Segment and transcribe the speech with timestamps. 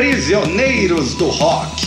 [0.00, 1.82] Prisioneiros do Rock.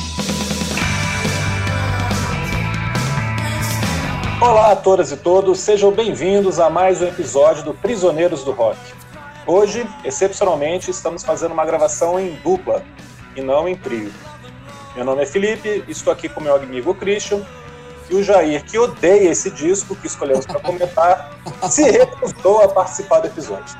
[4.39, 8.77] Olá a todas e todos, sejam bem-vindos a mais um episódio do Prisioneiros do Rock.
[9.47, 12.83] Hoje, excepcionalmente, estamos fazendo uma gravação em dupla
[13.35, 14.13] e não em trio.
[14.95, 17.41] Meu nome é Felipe, estou aqui com meu amigo Christian
[18.11, 21.35] e o Jair, que odeia esse disco que escolhemos para comentar,
[21.67, 23.75] se recusou a participar do episódio.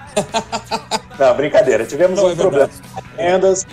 [1.20, 3.68] Não, brincadeira, tivemos não, um é problema de agendas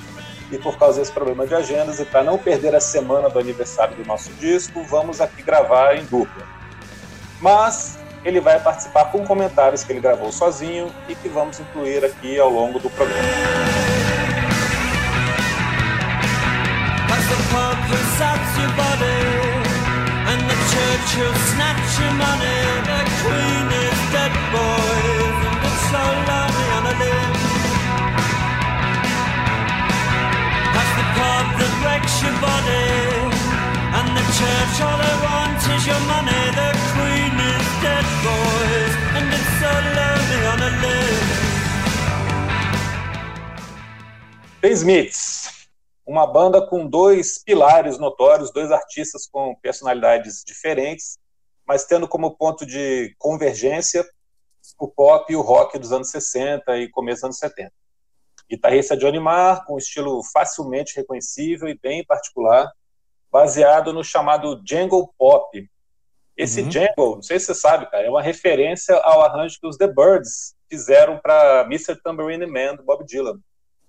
[0.50, 3.96] e por causa desse problema de agendas e para não perder a semana do aniversário
[3.96, 6.60] do nosso disco, vamos aqui gravar em dupla
[7.40, 12.38] mas ele vai participar com comentários que ele gravou sozinho e que vamos incluir aqui
[12.38, 13.28] ao longo do programa.
[33.92, 36.42] And the church, all want is your money.
[36.54, 40.70] The queen is dead, boys, and it's so lonely on a
[44.60, 45.68] The Smiths,
[46.06, 51.18] uma banda com dois pilares notórios, dois artistas com personalidades diferentes,
[51.66, 54.06] mas tendo como ponto de convergência
[54.78, 57.73] o pop e o rock dos anos 60 e começo dos anos 70.
[58.51, 62.68] Guitarrista Johnny Marr, com um estilo facilmente reconhecível e bem particular,
[63.30, 65.70] baseado no chamado Jangle Pop.
[66.37, 66.70] Esse uhum.
[66.70, 69.87] Jangle, não sei se você sabe, cara, é uma referência ao arranjo que os The
[69.87, 71.97] Birds fizeram para Mr.
[72.03, 73.38] Tambourine Man, do Bob Dylan.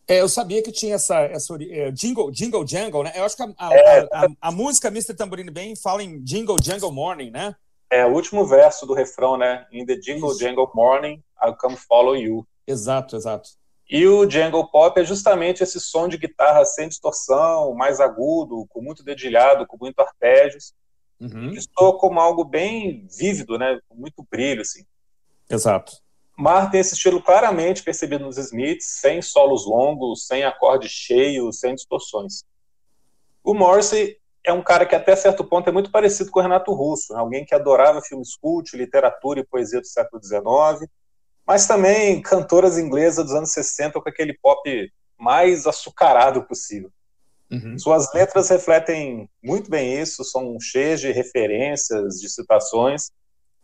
[0.07, 3.13] É, eu sabia que tinha essa, essa é, jingle, jingle Jangle, né?
[3.15, 5.13] Eu acho que a, a, é, a, a música Mr.
[5.13, 7.55] Tambourine Man fala em Jingle Jangle Morning, né?
[7.89, 9.65] É, o último verso do refrão, né?
[9.71, 10.39] In the Jingle Isso.
[10.39, 12.45] Jangle Morning, I'll come follow you.
[12.67, 13.60] Exato, exato.
[13.91, 18.81] E o Jungle Pop é justamente esse som de guitarra sem distorção, mais agudo, com
[18.81, 20.73] muito dedilhado, com muito arpejos,
[21.19, 21.53] uhum.
[21.77, 24.85] soa como algo bem vívido, né, com muito brilho, assim.
[25.49, 25.97] Exato.
[26.37, 31.75] Mar tem esse estilo claramente percebido nos Smiths, sem solos longos, sem acordes cheios, sem
[31.75, 32.45] distorções.
[33.43, 36.71] O Morrissey é um cara que até certo ponto é muito parecido com o Renato
[36.71, 37.19] Russo, né?
[37.19, 40.89] alguém que adorava filmes cult, literatura e poesia do século XIX,
[41.51, 44.89] mas também cantoras inglesas dos anos 60 com aquele pop
[45.19, 46.89] mais açucarado possível.
[47.51, 47.77] Uhum.
[47.77, 53.11] Suas letras refletem muito bem isso, são cheias de referências, de citações.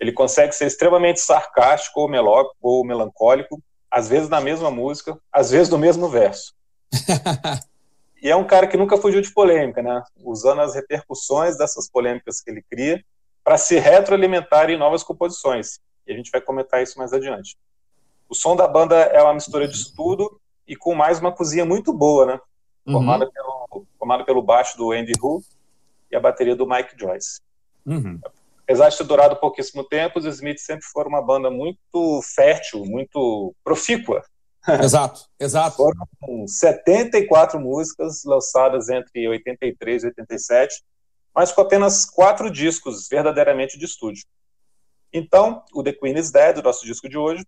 [0.01, 5.49] Ele consegue ser extremamente sarcástico ou, melódico, ou melancólico, às vezes na mesma música, às
[5.49, 6.53] vezes no mesmo verso.
[8.21, 10.03] e é um cara que nunca fugiu de polêmica, né?
[10.17, 13.01] Usando as repercussões dessas polêmicas que ele cria
[13.45, 15.79] para se retroalimentar em novas composições.
[16.05, 17.55] E a gente vai comentar isso mais adiante.
[18.29, 21.93] O som da banda é uma mistura disso tudo e com mais uma cozinha muito
[21.93, 22.39] boa, né?
[22.85, 22.93] Uhum.
[22.93, 23.31] Formada, uhum.
[23.31, 25.41] pelo, formada pelo baixo do Andy Hu
[26.11, 27.39] e a bateria do Mike Joyce.
[27.85, 28.19] Uhum.
[28.63, 33.55] Apesar de ter durado pouquíssimo tempo, os Smiths sempre foram uma banda muito fértil, muito
[33.63, 34.23] profícua.
[34.83, 35.77] Exato, exato.
[36.19, 40.83] Foram 74 músicas lançadas entre 83 e 87,
[41.33, 44.25] mas com apenas quatro discos verdadeiramente de estúdio.
[45.13, 47.45] Então, o The Queen is Dead, o nosso disco de hoje,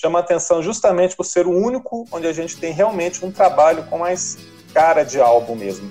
[0.00, 3.98] chama atenção justamente por ser o único onde a gente tem realmente um trabalho com
[3.98, 4.38] mais
[4.72, 5.90] cara de álbum mesmo.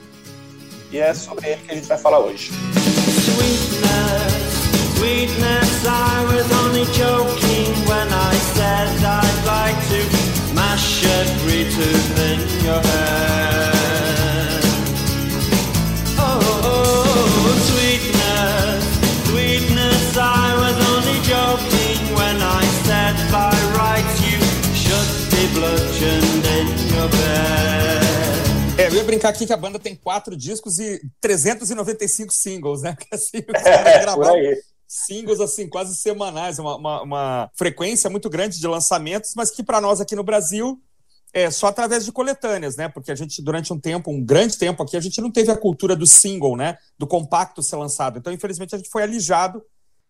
[0.90, 2.52] E é sobre ele que a gente vai falar hoje.
[3.36, 5.57] Sweetness, sweetness,
[29.18, 32.96] brincar aqui que a banda tem quatro discos e 395 singles, né?
[32.98, 39.34] Que assim, é, singles assim quase semanais, uma, uma, uma, frequência muito grande de lançamentos,
[39.36, 40.80] mas que para nós aqui no Brasil
[41.34, 42.88] é só através de coletâneas, né?
[42.88, 45.58] Porque a gente durante um tempo, um grande tempo aqui, a gente não teve a
[45.58, 46.78] cultura do single, né?
[46.98, 48.18] Do compacto ser lançado.
[48.18, 49.62] Então, infelizmente, a gente foi alijado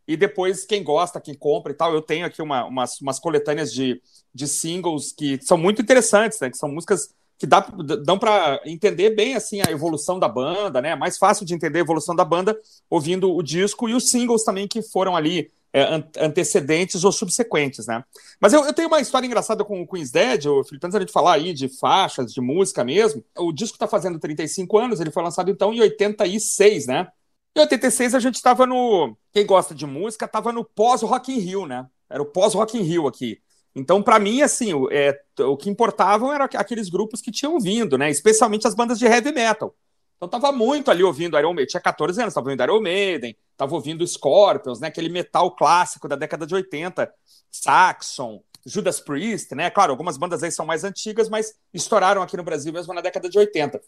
[0.08, 3.74] e depois, quem gosta, quem compra e tal, eu tenho aqui uma, umas, umas coletâneas
[3.74, 4.02] de,
[4.34, 6.50] de singles que são muito interessantes, né?
[6.50, 7.60] Que são músicas que dá,
[8.04, 10.90] dão para entender bem assim a evolução da banda, né?
[10.90, 12.58] É mais fácil de entender a evolução da banda
[12.90, 18.04] ouvindo o disco e os singles também que foram ali é, antecedentes ou subsequentes, né?
[18.40, 21.00] Mas eu, eu, tenho uma história engraçada com o Queen's Dead, o Felipe, antes da
[21.00, 23.24] gente falar aí de faixas, de música mesmo.
[23.38, 27.08] O disco está fazendo 35 anos, ele foi lançado então em 86, né?
[27.56, 29.16] Em 86 a gente estava no.
[29.32, 31.86] Quem gosta de música estava no pós-Rock in Rio, né?
[32.10, 33.40] Era o pós-Rock in Rio aqui.
[33.78, 37.98] Então, para mim, assim, o, é, o que importavam eram aqueles grupos que tinham vindo,
[37.98, 38.10] né?
[38.10, 39.76] Especialmente as bandas de heavy metal.
[40.16, 41.68] Então tava muito ali ouvindo Iron Maiden.
[41.68, 44.88] Tinha 14 anos, tava ouvindo Iron Maiden, tava ouvindo Scorpions, né?
[44.88, 47.14] Aquele metal clássico da década de 80.
[47.52, 49.70] Saxon, Judas Priest, né?
[49.70, 53.30] Claro, algumas bandas aí são mais antigas, mas estouraram aqui no Brasil mesmo na década
[53.30, 53.80] de 80.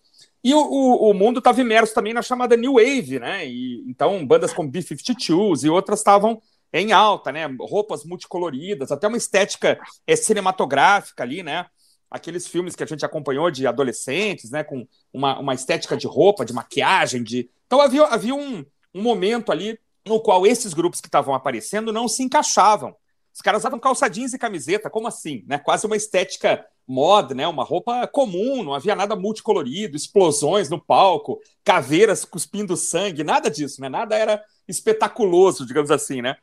[0.43, 3.47] E o, o, o mundo estava imerso também na chamada New Wave, né?
[3.47, 6.39] E, então, bandas como B-52s e outras estavam
[6.73, 7.45] em alta, né?
[7.59, 11.65] Roupas multicoloridas, até uma estética é, cinematográfica ali, né?
[12.09, 14.63] Aqueles filmes que a gente acompanhou de adolescentes, né?
[14.63, 17.49] Com uma, uma estética de roupa, de maquiagem, de.
[17.65, 22.07] Então havia, havia um, um momento ali no qual esses grupos que estavam aparecendo não
[22.07, 22.95] se encaixavam.
[23.33, 25.43] Os caras usavam calça jeans e camiseta, como assim?
[25.47, 25.57] Né?
[25.57, 27.47] Quase uma estética moda, né?
[27.47, 33.79] Uma roupa comum, não havia nada multicolorido, explosões no palco, caveiras cuspindo sangue, nada disso,
[33.79, 33.87] né?
[33.87, 36.35] Nada era espetaculoso, digamos assim, né?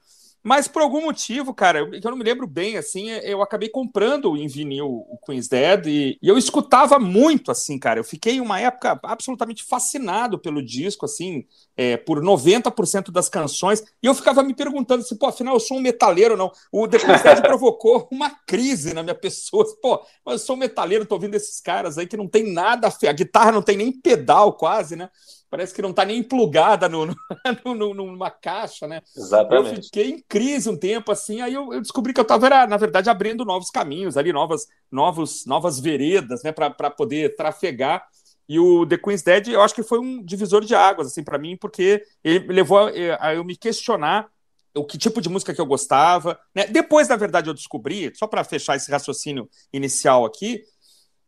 [0.46, 4.36] Mas por algum motivo, cara, eu, eu não me lembro bem, assim, eu acabei comprando
[4.36, 7.98] em vinil o Queen's Dead e, e, eu escutava muito, assim, cara.
[7.98, 11.44] Eu fiquei uma época absolutamente fascinado pelo disco, assim,
[11.76, 13.82] é, por 90% das canções.
[14.00, 16.52] E eu ficava me perguntando se, pô, afinal eu sou um metaleiro ou não.
[16.70, 19.66] O The Queen's Dead provocou uma crise na minha pessoa.
[19.82, 23.12] Pô, eu sou um metaleiro, tô ouvindo esses caras aí que não tem nada, a
[23.12, 25.10] guitarra não tem nem pedal quase, né?
[25.50, 27.06] parece que não está nem plugada no,
[27.64, 29.00] no, no, numa caixa, né?
[29.16, 29.78] Exatamente.
[29.78, 32.76] Eu fiquei em crise um tempo assim, aí eu, eu descobri que eu estava, na
[32.76, 38.06] verdade, abrindo novos caminhos ali, novas, novos, novas veredas, né, para poder trafegar.
[38.46, 41.38] E o The Queen's Dead, eu acho que foi um divisor de águas, assim, para
[41.38, 44.28] mim, porque ele levou a, a eu me questionar
[44.74, 46.38] o que tipo de música que eu gostava.
[46.54, 46.66] Né?
[46.66, 50.62] Depois, na verdade, eu descobri, só para fechar esse raciocínio inicial aqui,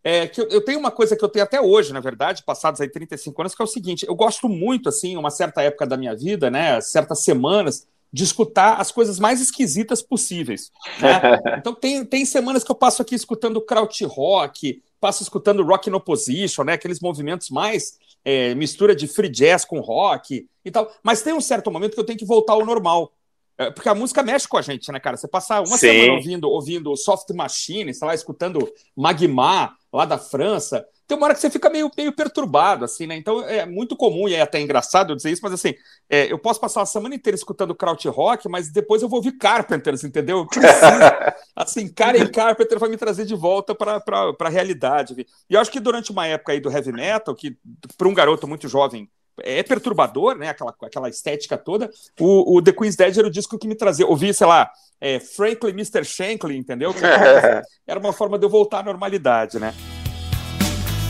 [0.05, 2.81] é, que eu, eu, tenho uma coisa que eu tenho até hoje, na verdade, passados
[2.81, 5.97] aí 35 anos, que é o seguinte: eu gosto muito, assim, uma certa época da
[5.97, 10.71] minha vida, né, certas semanas, de escutar as coisas mais esquisitas possíveis.
[11.01, 11.21] Né?
[11.59, 15.95] então, tem, tem semanas que eu passo aqui escutando kraut rock, passo escutando rock in
[15.95, 20.93] opposition, né, aqueles movimentos mais é, mistura de free jazz com rock e tal.
[21.03, 23.13] Mas tem um certo momento que eu tenho que voltar ao normal.
[23.59, 25.17] É, porque a música mexe com a gente, né, cara?
[25.17, 25.89] Você passar uma Sim.
[25.89, 31.35] semana ouvindo, ouvindo Soft Machine, sei lá, escutando Magma, lá da França, tem uma hora
[31.35, 33.17] que você fica meio, meio perturbado, assim, né?
[33.17, 35.75] Então é muito comum, e é até engraçado eu dizer isso, mas assim,
[36.09, 39.33] é, eu posso passar a semana inteira escutando kraut rock, mas depois eu vou ouvir
[39.33, 40.47] Carpenters, entendeu?
[41.57, 44.03] assim, Karen Carpenter vai me trazer de volta para
[44.39, 45.27] a realidade.
[45.49, 47.57] E eu acho que durante uma época aí do heavy metal, que
[47.97, 49.09] para um garoto muito jovem
[49.43, 50.51] é perturbador, né?
[50.51, 51.91] Aquela, aquela estética toda.
[52.21, 54.07] O, o The Queen's Dead era o disco que me trazia.
[54.07, 54.71] Ouvi, sei lá,
[55.01, 56.05] é, Frankly Mr.
[56.05, 56.93] Shankly, entendeu?
[57.87, 59.73] era uma forma de eu voltar à normalidade, né?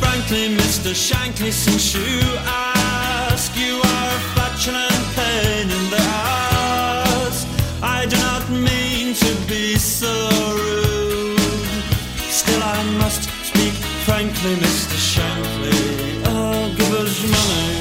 [0.01, 0.95] Frankly, Mr.
[0.95, 4.19] Shankly, since you ask, you are
[4.67, 7.47] a pain in the ass.
[7.83, 10.13] I do not mean to be so
[10.57, 11.39] rude.
[12.29, 13.75] Still, I must speak
[14.05, 14.97] frankly, Mr.
[14.97, 15.79] Shankly.
[16.27, 17.79] Oh, give us money.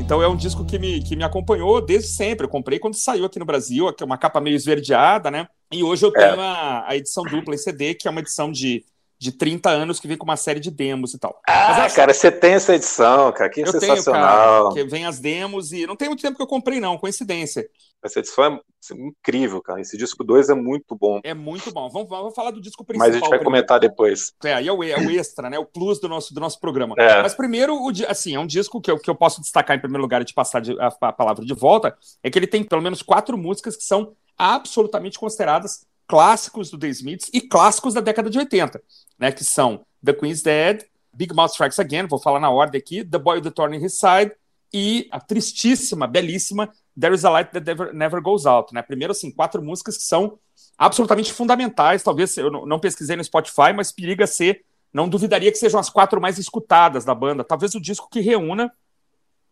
[0.00, 2.44] Então é um disco que me, que me acompanhou desde sempre.
[2.44, 5.46] Eu comprei quando saiu aqui no Brasil, uma capa meio esverdeada, né?
[5.70, 6.40] E hoje eu tenho é.
[6.40, 8.84] a, a edição dupla em CD, que é uma edição de
[9.20, 11.38] de 30 anos que vem com uma série de demos e tal.
[11.46, 14.02] Ah, cara, você tem essa edição, cara, que eu sensacional.
[14.02, 16.96] Tenho, cara, que vem as demos e não tem muito tempo que eu comprei não,
[16.96, 17.68] coincidência.
[18.02, 18.60] Essa edição é
[18.94, 19.78] incrível, cara.
[19.78, 21.20] Esse disco 2 é muito bom.
[21.22, 21.90] É muito bom.
[21.90, 23.08] Vamos, vamos falar do disco principal.
[23.08, 23.44] Mas a gente vai primeiro.
[23.44, 24.32] comentar depois.
[24.42, 25.58] É, aí é o, é o extra, né?
[25.58, 26.94] O plus do nosso, do nosso programa.
[26.96, 27.20] É.
[27.20, 30.00] Mas primeiro, o, assim, é um disco que eu, que eu posso destacar em primeiro
[30.00, 32.80] lugar e te passar de, a, a palavra de volta, é que ele tem pelo
[32.80, 38.28] menos quatro músicas que são absolutamente consideradas clássicos do The Smiths e clássicos da década
[38.28, 38.82] de 80,
[39.16, 39.30] né?
[39.30, 40.82] Que são The Queen's Dead,
[41.14, 43.84] Big Mouth Strikes Again, vou falar na ordem aqui, The Boy with the Thorn in
[43.84, 44.32] His Side
[44.74, 48.82] e a tristíssima, belíssima There is a Light That Never, Never Goes Out, né?
[48.82, 50.36] Primeiro, assim, quatro músicas que são
[50.76, 55.78] absolutamente fundamentais, talvez, eu não pesquisei no Spotify, mas periga ser, não duvidaria que sejam
[55.78, 58.72] as quatro mais escutadas da banda, talvez o disco que reúna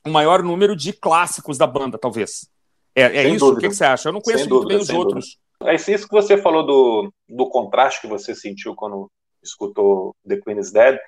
[0.05, 2.49] o maior número de clássicos da banda, talvez.
[2.97, 3.38] É, é isso?
[3.38, 3.59] Dúvida.
[3.59, 4.09] O que, que, você acha?
[4.09, 5.25] Eu não conheço muito bem os outros.
[5.25, 5.48] Dúvida.
[5.65, 9.11] É isso que você falou do, do contraste que você sentiu quando
[9.43, 10.99] escutou The Queen's Dead.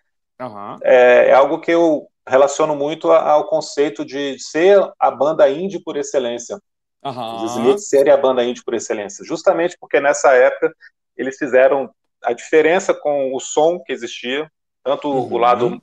[0.40, 0.76] Uhum.
[0.83, 5.97] É, é, algo que eu relaciono muito ao conceito de ser a banda indie por
[5.97, 6.59] excelência.
[7.04, 7.37] Uhum.
[7.37, 9.25] Os Smiths serem a banda indie por excelência.
[9.25, 10.75] Justamente porque nessa época
[11.16, 11.90] eles fizeram
[12.23, 14.50] a diferença com o som que existia,
[14.83, 15.33] tanto uhum.
[15.33, 15.83] o lado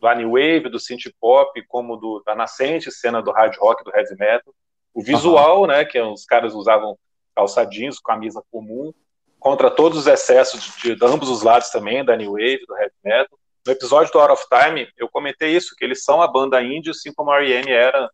[0.00, 3.94] do New Wave, do synth pop, como do, da nascente cena do hard rock, do
[3.94, 4.52] heavy metal.
[4.92, 6.98] O visual, né, que os caras usavam
[7.40, 8.92] calça jeans, camisa comum,
[9.38, 12.92] contra todos os excessos de, de, ambos os lados também, da New Wave, do Heavy
[13.02, 13.38] Metal.
[13.66, 16.90] No episódio do Out of Time, eu comentei isso, que eles são a banda indie,
[16.90, 17.70] assim como a R.E.M.
[17.70, 18.10] era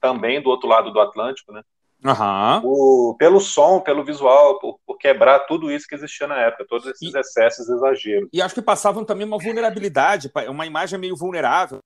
[0.00, 1.62] também do outro lado do Atlântico, né?
[2.04, 2.60] Uhum.
[2.60, 6.86] Por, pelo som, pelo visual, por, por, quebrar tudo isso que existia na época, todos
[6.86, 8.28] esses e, excessos, exageros.
[8.32, 11.78] E acho que passavam também uma vulnerabilidade, uma imagem meio vulnerável,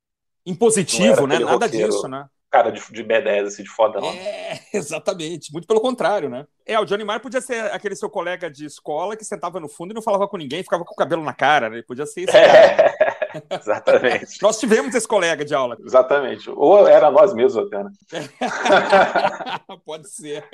[0.45, 1.39] impositivo, né?
[1.39, 2.27] Nada disso, né?
[2.51, 4.09] Cara de, de B10, assim, de foda, não.
[4.11, 5.53] É, exatamente.
[5.53, 6.47] Muito pelo contrário, né?
[6.67, 9.93] É, o Johnny Marr podia ser aquele seu colega de escola que sentava no fundo
[9.93, 11.77] e não falava com ninguém, ficava com o cabelo na cara, né?
[11.77, 12.95] Ele podia ser esse é,
[13.59, 14.43] exatamente.
[14.43, 15.77] nós tivemos esse colega de aula.
[15.85, 16.51] Exatamente.
[16.51, 17.91] Ou era nós mesmos até, né?
[19.87, 20.45] Pode ser.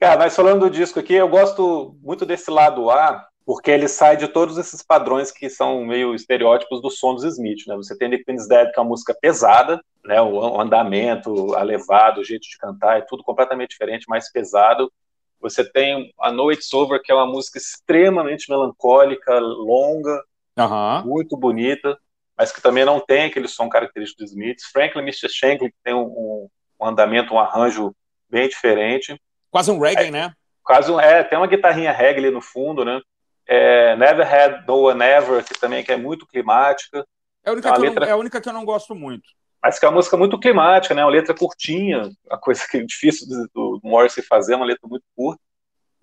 [0.00, 4.16] Cara, mas falando do disco aqui, eu gosto muito desse lado A, porque ele sai
[4.16, 7.76] de todos esses padrões que são meio estereótipos do som dos Smith, né?
[7.76, 10.20] Você tem The Queen's Dead, que é uma música pesada, né?
[10.20, 14.92] O andamento, a levada, o jeito de cantar, é tudo completamente diferente, mais pesado.
[15.40, 20.20] Você tem a No It's Over, que é uma música extremamente melancólica, longa,
[20.58, 21.04] uhum.
[21.04, 21.96] muito bonita,
[22.36, 24.66] mas que também não tem aquele som característico dos Smiths.
[24.72, 25.28] Franklin Mr.
[25.28, 26.48] Shankly, que tem um,
[26.80, 27.94] um, andamento, um arranjo
[28.28, 29.16] bem diferente.
[29.52, 30.32] Quase um reggae, é, né?
[30.64, 33.00] Quase um, é, tem uma guitarrinha reggae ali no fundo, né?
[33.46, 37.06] É, Never Had No One Ever, que também que é muito climática.
[37.44, 38.00] É a, única é letra...
[38.00, 39.28] não, é a única que eu não gosto muito.
[39.62, 41.04] Mas que é uma música muito climática, né?
[41.04, 45.04] Uma letra curtinha, a coisa que é difícil do, do Morrissey fazer, uma letra muito
[45.16, 45.40] curta.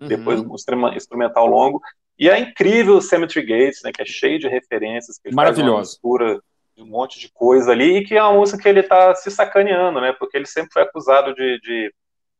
[0.00, 0.08] Uhum.
[0.08, 0.54] Depois um
[0.94, 1.80] instrumental longo.
[2.18, 3.92] E é incrível o Cemetery Gates, né?
[3.92, 5.18] Que é cheio de referências.
[5.18, 5.92] Que Maravilhoso.
[5.92, 6.40] mistura
[6.76, 9.30] de um monte de coisa ali, e que é uma música que ele está se
[9.30, 10.12] sacaneando, né?
[10.18, 11.94] Porque ele sempre foi acusado de, de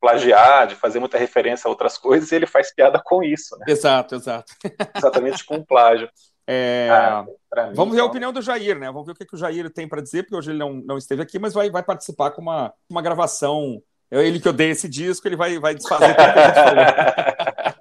[0.04, 3.64] plagiar, de fazer muita referência a outras coisas, e ele faz piada com isso, né?
[3.66, 4.52] Exato, exato.
[4.94, 6.10] Exatamente com o plágio.
[6.46, 6.90] É...
[6.90, 8.06] Ah, mim, Vamos ver então...
[8.06, 8.88] a opinião do Jair, né?
[8.88, 10.98] Vamos ver o que, que o Jair tem para dizer, porque hoje ele não, não
[10.98, 13.82] esteve aqui, mas vai, vai participar com uma, uma gravação.
[14.10, 16.54] É ele que odeia esse disco, ele vai, vai desfazer tudo que a gente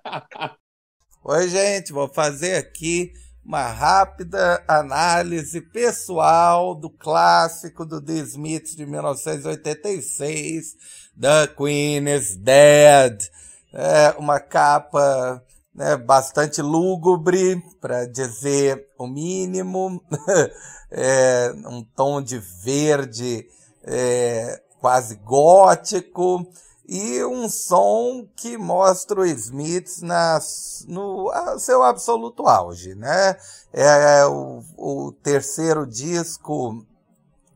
[0.06, 0.56] falou.
[1.36, 3.12] Oi, gente, vou fazer aqui
[3.46, 10.76] uma rápida análise pessoal do clássico do The Smiths de 1986,
[11.20, 13.30] The Queen is Dead.
[13.74, 15.44] É uma capa
[15.74, 20.04] né, bastante lúgubre, para dizer o mínimo,
[20.92, 23.48] é, um tom de verde
[23.84, 26.46] é, quase gótico,
[26.88, 33.38] e um som que mostra o Smith nas, no seu absoluto auge, né?
[33.72, 36.86] É o, o terceiro disco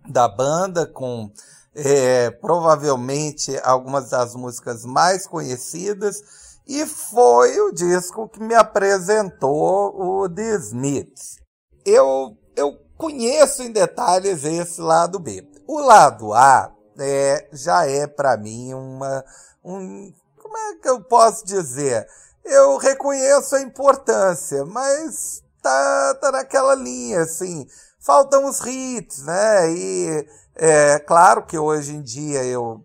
[0.08, 1.30] da banda com
[1.78, 6.24] é, provavelmente algumas das músicas mais conhecidas
[6.68, 11.38] e foi o disco que me apresentou o The Smiths.
[11.86, 15.48] Eu, eu conheço em detalhes esse lado B.
[15.68, 19.24] O lado A é, já é para mim uma.
[19.64, 22.08] Um, como é que eu posso dizer?
[22.44, 27.68] Eu reconheço a importância, mas tá, tá naquela linha, assim.
[28.00, 29.72] Faltam os hits, né?
[29.72, 32.84] E é claro que hoje em dia eu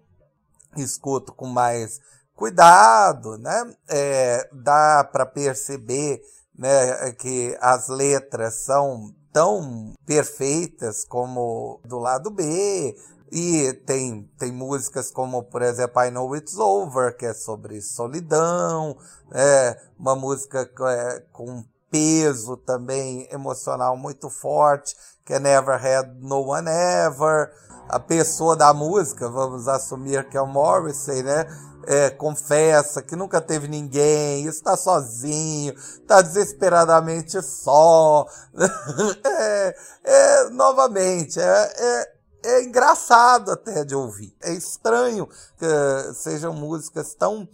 [0.76, 2.00] escuto com mais
[2.34, 3.74] cuidado, né?
[3.88, 6.22] É, dá para perceber
[6.56, 12.94] né, que as letras são tão perfeitas como do lado B,
[13.34, 18.94] e tem, tem músicas como, por exemplo, I Know It's Over, que é sobre solidão,
[19.32, 26.48] é uma música é, com peso também emocional muito forte, que é Never Had No
[26.48, 27.52] One Ever.
[27.88, 31.46] A pessoa da música, vamos assumir que é o Morrissey, né?
[31.84, 38.26] É, confessa que nunca teve ninguém, está sozinho, está desesperadamente só.
[39.24, 44.34] é, é, novamente, é, é é engraçado até de ouvir.
[44.42, 47.48] É estranho que sejam músicas tão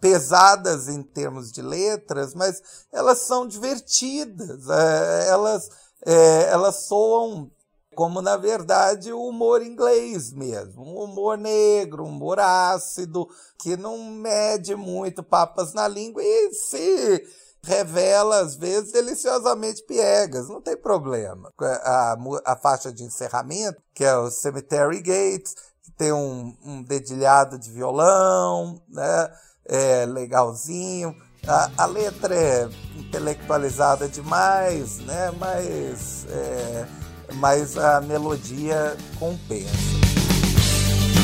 [0.00, 4.68] pesadas em termos de letras, mas elas são divertidas.
[4.68, 5.68] É, elas,
[6.06, 7.50] é, elas soam
[7.94, 10.84] como, na verdade, o humor inglês mesmo.
[10.84, 13.28] Um humor negro, um humor ácido,
[13.58, 17.26] que não mede muito papas na língua e se
[17.60, 21.52] revela, às vezes, deliciosamente piegas, não tem problema.
[21.58, 27.58] A, a faixa de encerramento, que é o Cemetery Gates, que tem um, um dedilhado
[27.58, 29.28] de violão, né?
[29.64, 31.14] É legalzinho.
[31.46, 35.32] A, a letra é intelectualizada demais, né?
[35.38, 36.86] Mas, é,
[37.34, 39.98] mas a melodia compensa.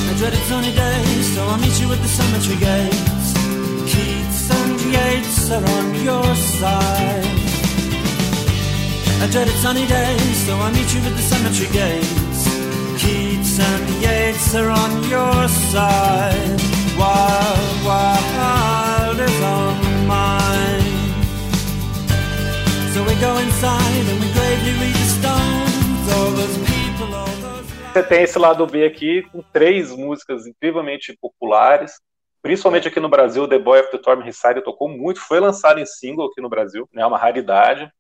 [0.07, 1.41] I dreaded sunny days, so
[1.99, 2.57] the cemetery.
[3.87, 5.51] Keats and Yates
[6.05, 7.45] your side.
[9.21, 9.27] I
[9.63, 9.87] sunny
[10.47, 12.45] so meet you at the cemetery gates.
[13.01, 16.61] Keats and Yates are on your side.
[27.93, 31.93] Você tem esse lado B aqui com três músicas incrivelmente populares
[32.45, 35.87] Principalmente aqui no Brasil, The Boy of the Storm Reside tocou muito, foi lançado em
[35.87, 37.01] single aqui no Brasil, né?
[37.01, 37.91] É uma raridade.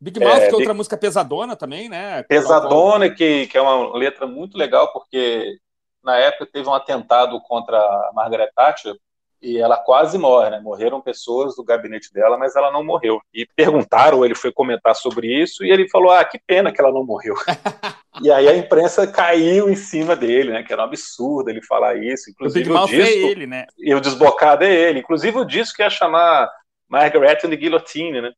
[0.00, 0.76] Big Mouth, é, que é outra Big...
[0.76, 2.22] música pesadona também, né?
[2.22, 5.58] Pesadona, que, que é uma letra muito legal, porque
[6.04, 8.94] na época teve um atentado contra a Margaret Thatcher,
[9.42, 10.60] e ela quase morre, né?
[10.60, 13.20] Morreram pessoas do gabinete dela, mas ela não morreu.
[13.32, 16.92] E perguntaram, ele foi comentar sobre isso, e ele falou: Ah, que pena que ela
[16.92, 17.34] não morreu.
[18.22, 20.62] e aí a imprensa caiu em cima dele, né?
[20.62, 22.30] Que era um absurdo ele falar isso.
[22.30, 23.02] Inclusive o, o disco.
[23.02, 23.66] É ele, né?
[23.78, 25.00] E o desbocado é ele.
[25.00, 26.50] Inclusive o disco ia chamar
[26.88, 28.32] Margaret and the Guillotine, né?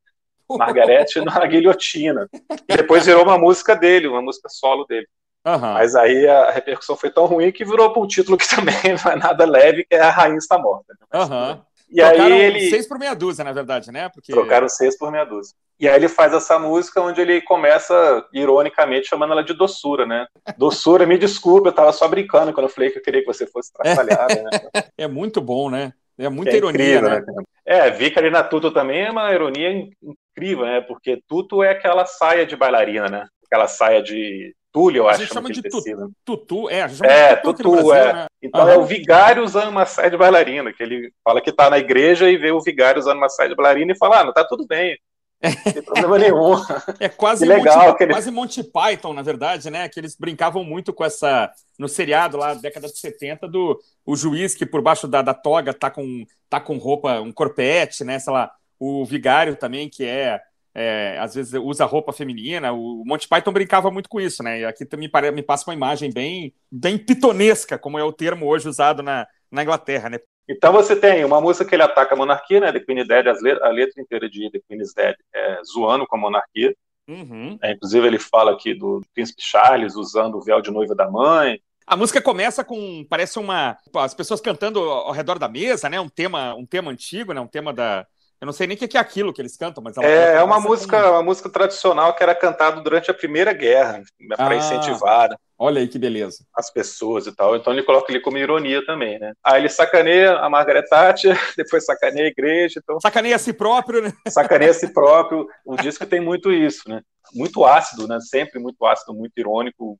[0.49, 2.29] Margaret na guilhotina.
[2.69, 5.07] E depois virou uma música dele, uma música solo dele.
[5.45, 5.73] Uhum.
[5.75, 9.13] Mas aí a repercussão foi tão ruim que virou para um título que também não
[9.13, 10.95] é nada leve, que é A Rainha Está Morta.
[11.01, 11.21] Né?
[11.21, 11.61] Uhum.
[11.91, 12.71] E Trocaram aí ele.
[12.71, 14.09] Seis por meia dúzia, na verdade, né?
[14.09, 14.33] Porque...
[14.33, 15.55] Trocaram seis por meia dúzia.
[15.79, 20.27] E aí ele faz essa música onde ele começa, ironicamente, chamando ela de doçura, né?
[20.57, 23.47] Doçura, me desculpe, eu tava só brincando quando eu falei que eu queria que você
[23.47, 24.85] fosse trabalhada, né?
[24.97, 25.93] É muito bom, né?
[26.17, 27.21] É muita é ironia, incrível, né?
[27.27, 27.43] né?
[27.67, 29.71] É, Vicari na Tuto também é uma ironia
[30.03, 30.81] incrível, né?
[30.81, 33.27] Porque Tuto é aquela saia de bailarina, né?
[33.45, 35.21] Aquela saia de Túlio, eu acho.
[35.21, 36.11] A gente chama de tecido.
[36.25, 38.13] tutu, é, a gente chama é, de tutu, tutu Brasil, é.
[38.15, 38.27] Né?
[38.41, 38.71] Então uhum.
[38.71, 42.31] é o vigário usando uma saia de bailarina, que ele fala que tá na igreja
[42.31, 44.67] e vê o vigário usando uma saia de bailarina e fala, ah, não tá tudo
[44.67, 44.99] bem.
[45.43, 46.55] Não tem problema nenhum.
[47.01, 48.13] É quase, legal, Monty, ele...
[48.13, 49.89] quase Monty Python, na verdade, né?
[49.89, 51.51] Que eles brincavam muito com essa.
[51.79, 55.75] No seriado lá, década de 70, do o juiz que por baixo da, da toga
[55.75, 58.19] tá com, tá com roupa, um corpete, né?
[58.21, 60.41] Sei lá, o vigário também, que é
[60.75, 62.73] é, às vezes usa roupa feminina.
[62.73, 64.61] O Monty Python brincava muito com isso, né?
[64.61, 68.69] E aqui me, me passa uma imagem bem, bem pitonesca, como é o termo hoje
[68.69, 70.19] usado na, na Inglaterra, né?
[70.49, 72.73] Então você tem uma música que ele ataca a monarquia, né?
[72.73, 76.19] The Queen Dead, a letra inteira de The Queen is Dead é zoando com a
[76.19, 76.75] monarquia.
[77.09, 77.59] Uhum.
[77.63, 81.61] É, inclusive ele fala aqui do príncipe Charles usando o véu de noiva da mãe.
[81.87, 86.01] A música começa com parece uma as pessoas cantando ao redor da mesa, né?
[86.01, 87.41] Um tema um tema antigo, né?
[87.41, 88.07] Um tema da
[88.43, 90.59] eu não sei nem o que é aquilo que eles cantam, mas é, é uma
[90.59, 91.11] música, com...
[91.11, 95.31] uma música tradicional que era cantada durante a Primeira Guerra, né, para ah, incentivar.
[95.57, 96.45] Olha aí que beleza.
[96.53, 97.55] As pessoas e tal.
[97.55, 99.33] Então ele coloca ali como ironia também, né?
[99.45, 102.81] Aí ele sacaneia a Margaret Thatcher, depois sacaneia a igreja.
[102.83, 102.99] Então...
[103.01, 104.13] Sacaneia a si próprio, né?
[104.27, 105.47] Sacaneia a si próprio.
[105.65, 107.01] O disco tem muito isso, né?
[107.33, 108.19] Muito ácido, né?
[108.21, 109.97] Sempre muito ácido, muito irônico,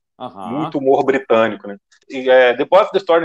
[0.49, 1.77] muito humor britânico, né?
[2.09, 3.23] E é, The Boy of the Storm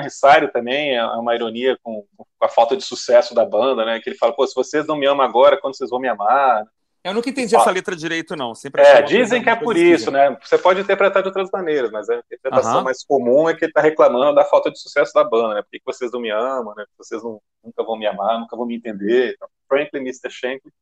[0.53, 4.01] também é uma ironia com, com, a falta de sucesso da banda, né?
[4.01, 6.65] Que ele fala, pô, se vocês não me amam agora, quando vocês vão me amar?
[7.03, 8.55] Eu nunca entendi essa letra direito, não.
[8.55, 10.37] Sempre é, dizem que é por isso, né?
[10.43, 13.81] Você pode interpretar de outras maneiras, mas a interpretação mais comum é que ele está
[13.81, 15.63] reclamando da falta de sucesso da banda, né?
[15.63, 16.85] Por que vocês não me amam, né?
[16.99, 19.35] Vocês não, nunca vão me amar, nunca vão me entender.
[19.35, 20.31] Então, Franklin Mr.
[20.31, 20.73] Shankly,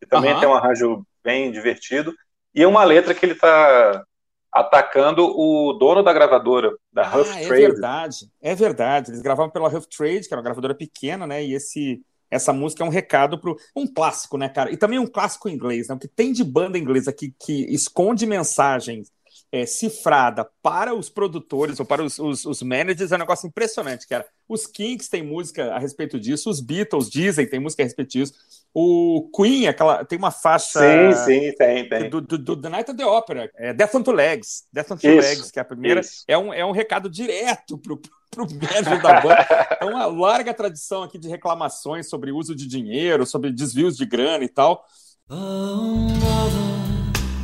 [0.00, 2.14] que também tem um arranjo bem divertido,
[2.54, 4.04] e uma letra que ele está
[4.54, 7.64] atacando o dono da gravadora, da ah, Huff é Trade.
[7.64, 9.10] É verdade, é verdade.
[9.10, 11.44] Eles gravavam pela Huff Trade, que era uma gravadora pequena, né?
[11.44, 14.72] E esse essa música é um recado para um clássico, né, cara?
[14.72, 15.94] E também um clássico inglês, né?
[15.94, 19.12] O que tem de banda inglesa que, que esconde mensagens
[19.52, 24.08] é, cifrada para os produtores ou para os, os, os, managers é um negócio impressionante,
[24.08, 24.26] cara.
[24.48, 28.34] Os Kinks têm música a respeito disso, os Beatles dizem tem música a respeito disso.
[28.76, 30.80] O Queen, aquela, tem uma faixa.
[30.80, 32.10] Sim, sim, tem, tem.
[32.10, 34.64] Do, do, do The Night of the Opera, é Death on Two Legs.
[34.72, 36.00] Death on Two isso, Legs, que é a primeira.
[36.26, 38.00] É um, é um recado direto pro,
[38.32, 39.46] pro manager da banda.
[39.80, 44.42] É uma larga tradição aqui de reclamações sobre uso de dinheiro, sobre desvios de grana
[44.42, 44.84] e tal.
[45.30, 46.64] Oh, mother,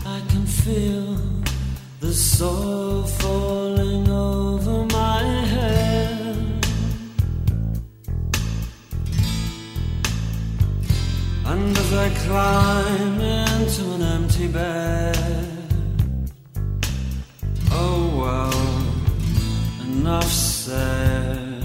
[0.04, 1.16] I can feel
[2.00, 3.49] the soul falling
[12.30, 15.16] climb into an empty bed,
[17.72, 18.52] oh well,
[19.84, 21.58] enough said.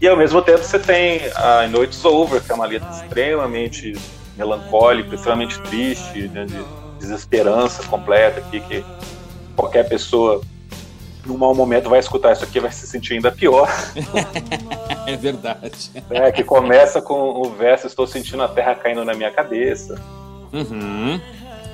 [0.00, 3.96] E ao mesmo tempo você tem a Noites Over, que é uma letra extremamente
[4.36, 6.64] melancólica, extremamente triste, né, de
[6.98, 8.84] desesperança completa aqui, que
[9.54, 10.40] qualquer pessoa
[11.24, 13.70] num mau momento vai escutar isso aqui vai se sentir ainda pior.
[15.06, 15.90] é verdade.
[16.10, 19.94] É, que começa com o verso Estou sentindo a terra caindo na minha cabeça.
[20.52, 21.20] Uhum.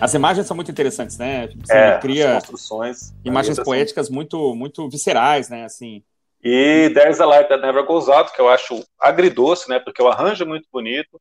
[0.00, 1.48] As imagens são muito interessantes, né?
[1.64, 5.64] Você é, cria construções, imagens poéticas muito, muito viscerais, né?
[5.64, 6.02] Assim.
[6.42, 9.80] E There's a Light That Never Goes Out, que eu acho agridoce, né?
[9.80, 11.20] Porque o arranjo é muito bonito,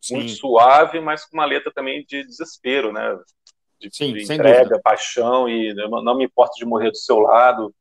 [0.00, 0.16] Sim.
[0.16, 3.16] muito suave, mas com uma letra também de desespero, né?
[3.80, 7.72] de, Sim, de entrega, paixão e não me importa de morrer do seu lado,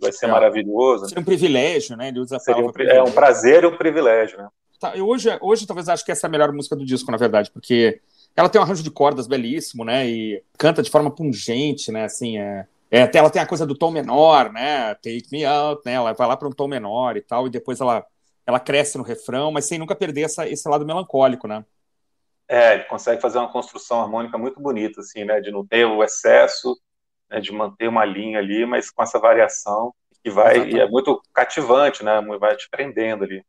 [0.00, 0.30] vai ser é.
[0.30, 1.06] maravilhoso.
[1.06, 2.08] Seria um privilégio, né?
[2.08, 4.48] Ele usa a Seria um, é um prazer e um privilégio, né?
[4.80, 7.18] Tá, eu hoje, hoje talvez acho que essa é a melhor música do disco, na
[7.18, 8.00] verdade, porque
[8.34, 10.08] ela tem um arranjo de cordas belíssimo, né?
[10.08, 12.04] E canta de forma pungente, né?
[12.04, 14.94] Assim, é, É, até ela tem a coisa do tom menor, né?
[14.94, 15.92] Take me out, né?
[15.92, 18.04] Ela vai lá para um tom menor e tal, e depois ela,
[18.46, 21.64] ela cresce no refrão, mas sem nunca perder essa, esse lado melancólico, né?
[22.48, 25.40] É, ele consegue fazer uma construção harmônica muito bonita, assim, né?
[25.40, 26.76] De não ter o excesso,
[27.30, 27.40] né?
[27.40, 32.04] de manter uma linha ali, mas com essa variação que vai e é muito cativante,
[32.04, 32.20] né?
[32.38, 33.42] Vai te prendendo ali.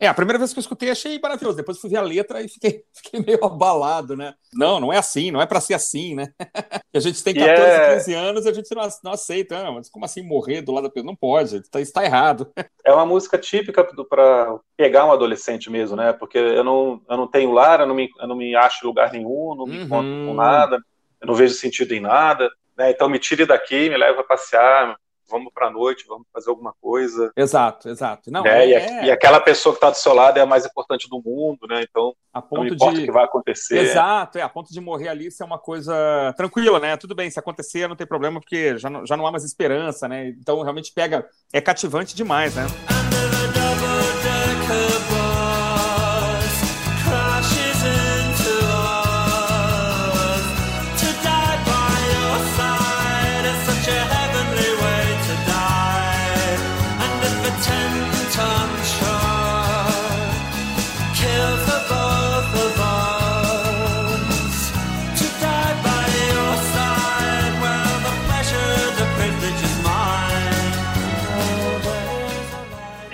[0.00, 1.56] É, a primeira vez que eu escutei achei maravilhoso.
[1.56, 4.34] Depois fui ver a letra e fiquei, fiquei meio abalado, né?
[4.52, 6.32] Não, não é assim, não é para ser assim, né?
[6.94, 7.94] a gente tem 14, yeah.
[7.94, 9.62] 15 anos e a gente não, não aceita.
[9.62, 11.06] Não, mas como assim morrer do lado da pessoa?
[11.06, 12.50] Não pode, tá, isso tá errado.
[12.84, 16.12] é uma música típica para pegar um adolescente mesmo, né?
[16.12, 18.88] Porque eu não, eu não tenho lar, eu não me, eu não me acho em
[18.88, 19.84] lugar nenhum, não me uhum.
[19.84, 20.78] encontro com nada,
[21.20, 22.50] eu não vejo sentido em nada.
[22.76, 22.90] Né?
[22.90, 24.96] Então me tire daqui, me leve a passear,
[25.28, 27.32] vamos para a noite, vamos fazer alguma coisa.
[27.36, 28.30] Exato, exato.
[28.30, 28.70] Não, né?
[28.70, 29.04] é...
[29.06, 31.84] e, aquela pessoa que está do seu lado é a mais importante do mundo, né?
[31.88, 33.02] Então, a ponto não importa de...
[33.02, 33.78] o que vai acontecer.
[33.78, 36.96] Exato, é, a ponto de morrer ali ser é uma coisa tranquila, né?
[36.96, 40.08] Tudo bem, se acontecer não tem problema, porque já não, já não há mais esperança,
[40.08, 40.28] né?
[40.28, 42.66] Então, realmente pega, é cativante demais, né?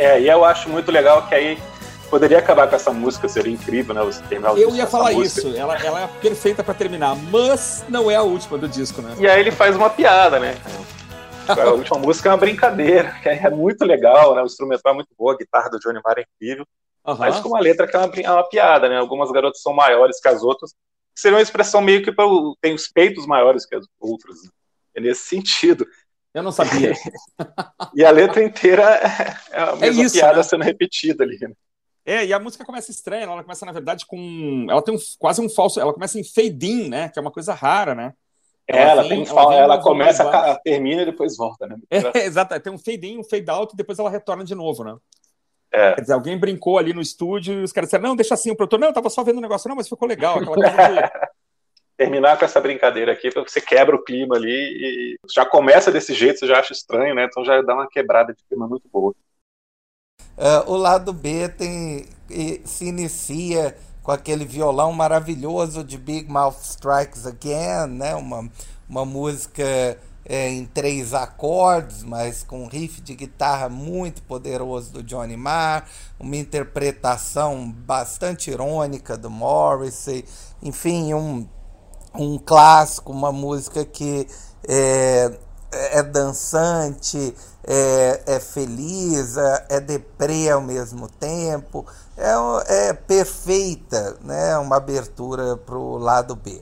[0.01, 1.59] É, e eu acho muito legal que aí
[2.09, 4.03] poderia acabar com essa música, seria incrível, né?
[4.03, 5.47] Você terminar o Eu ia falar música.
[5.47, 9.15] isso, ela, ela é perfeita para terminar, mas não é a última do disco, né?
[9.19, 10.57] E aí ele faz uma piada, né?
[11.47, 14.43] a última música é uma brincadeira, que é muito legal, né?
[14.43, 16.65] O instrumental é muito bom, a guitarra do Johnny Marr é incrível.
[17.07, 17.17] Uhum.
[17.17, 18.97] Mas com uma letra que é uma, é uma, piada, né?
[18.97, 20.73] Algumas garotas são maiores que as outras,
[21.15, 22.25] que seria uma expressão meio que pra,
[22.61, 24.43] tem os peitos maiores que as outras.
[24.43, 24.51] Né?
[24.97, 25.87] É nesse sentido.
[26.33, 26.93] Eu não sabia.
[27.95, 30.43] e a letra inteira é a é mesma é isso, piada né?
[30.43, 31.39] sendo repetida ali.
[31.41, 31.53] Né?
[32.05, 34.67] É, e a música começa estranha, ela começa, na verdade, com.
[34.69, 35.81] Ela tem um, quase um falso.
[35.81, 37.09] Ela começa em fade-in, né?
[37.09, 38.15] Que é uma coisa rara, né?
[38.67, 41.77] É, ela, ela, tem, ela, ela começa, termina e depois volta, né?
[41.91, 44.97] É, exato, tem um fade-in, um fade-out e depois ela retorna de novo, né?
[45.73, 45.95] É.
[45.95, 48.57] Quer dizer, alguém brincou ali no estúdio e os caras disseram, não, deixa assim, o
[48.57, 51.11] produtor, não, eu tava só vendo o negócio, não, mas ficou legal, aquela coisa de
[52.01, 56.39] terminar com essa brincadeira aqui, você quebra o clima ali e já começa desse jeito,
[56.39, 57.27] você já acha estranho, né?
[57.27, 59.15] Então já dá uma quebrada de clima muito boa.
[60.19, 62.07] Uh, o lado B tem
[62.65, 68.15] se inicia com aquele violão maravilhoso de Big Mouth Strikes Again, né?
[68.15, 68.51] Uma,
[68.89, 69.63] uma música
[70.25, 75.87] é, em três acordes, mas com um riff de guitarra muito poderoso do Johnny Marr,
[76.19, 80.25] uma interpretação bastante irônica do Morrissey,
[80.63, 81.47] enfim, um
[82.15, 84.27] um clássico, uma música que
[84.69, 85.33] é,
[85.73, 87.35] é dançante,
[87.67, 94.57] é, é feliz, é, é deprê ao mesmo tempo, é, é perfeita, né?
[94.59, 96.61] uma abertura para o lado B.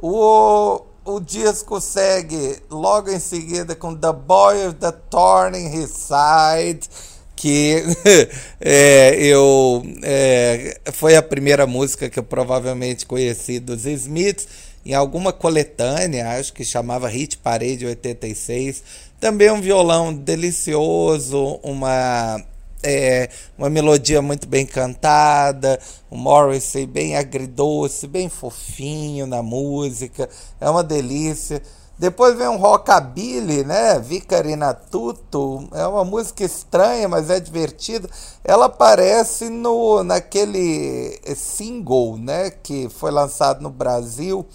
[0.00, 6.88] O, o disco segue logo em seguida com The Boy of the Turning His Side,
[7.34, 7.84] que
[8.60, 15.34] é, eu é, foi a primeira música que eu provavelmente conheci dos Smiths em alguma
[15.34, 18.82] coletânea, acho que chamava Hit Parade 86.
[19.20, 22.42] Também um violão delicioso, uma
[22.82, 25.78] é, uma melodia muito bem cantada,
[26.10, 30.26] um Morrissey bem agridoce, bem fofinho na música,
[30.58, 31.60] é uma delícia.
[31.98, 33.98] Depois vem um rockabilly, né?
[33.98, 38.08] Vicarina Tuto, é uma música estranha, mas é divertida.
[38.42, 44.46] Ela aparece no naquele single, né, que foi lançado no Brasil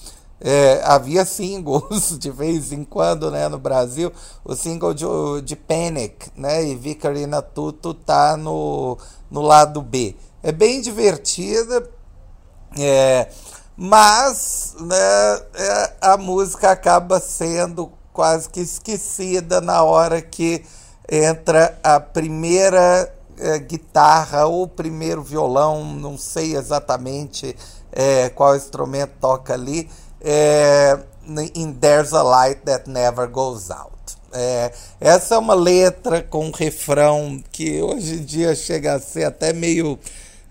[0.44, 4.12] é, havia singles de vez em quando né, no Brasil,
[4.44, 5.06] o single de,
[5.44, 8.98] de Panic, né, e Vicarina Tuto tá no,
[9.32, 10.16] no lado B.
[10.44, 11.90] É bem divertida,
[12.78, 13.30] é,
[13.78, 20.64] mas né, é, a música acaba sendo quase que esquecida na hora que
[21.10, 27.56] entra a primeira é, guitarra ou primeiro violão, não sei exatamente
[27.92, 29.90] é, qual instrumento toca ali,
[30.24, 30.98] é,
[31.56, 33.92] em There's a Light That Never Goes Out.
[34.32, 39.26] É, essa é uma letra com um refrão que hoje em dia chega a ser
[39.26, 40.00] até meio